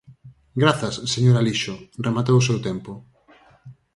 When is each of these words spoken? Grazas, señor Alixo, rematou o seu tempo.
Grazas, 0.61 0.95
señor 1.13 1.35
Alixo, 1.37 1.75
rematou 2.05 2.35
o 2.37 2.45
seu 2.47 2.57
tempo. 2.67 2.91